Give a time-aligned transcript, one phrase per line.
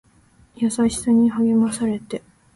[0.55, 2.23] 優しさに励まされて